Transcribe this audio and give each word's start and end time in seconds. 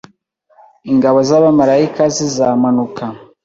Ingabo 0.91 1.19
z'abamarayika 1.27 2.03
zizamanuka 2.15 3.03